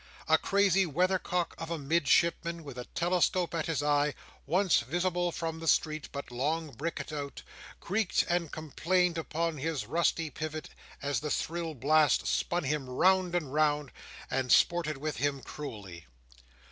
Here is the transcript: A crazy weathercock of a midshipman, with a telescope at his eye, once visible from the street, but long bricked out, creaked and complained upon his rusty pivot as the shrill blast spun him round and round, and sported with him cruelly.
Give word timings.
A 0.27 0.39
crazy 0.39 0.87
weathercock 0.87 1.53
of 1.59 1.69
a 1.69 1.77
midshipman, 1.77 2.63
with 2.63 2.79
a 2.79 2.85
telescope 2.85 3.53
at 3.53 3.67
his 3.67 3.83
eye, 3.83 4.15
once 4.47 4.79
visible 4.79 5.31
from 5.31 5.59
the 5.59 5.67
street, 5.67 6.09
but 6.11 6.31
long 6.31 6.71
bricked 6.71 7.11
out, 7.13 7.43
creaked 7.79 8.23
and 8.27 8.51
complained 8.51 9.19
upon 9.19 9.59
his 9.59 9.85
rusty 9.85 10.31
pivot 10.31 10.69
as 11.03 11.19
the 11.19 11.29
shrill 11.29 11.75
blast 11.75 12.25
spun 12.25 12.63
him 12.63 12.89
round 12.89 13.35
and 13.35 13.53
round, 13.53 13.91
and 14.31 14.51
sported 14.51 14.97
with 14.97 15.17
him 15.17 15.43
cruelly. 15.43 16.07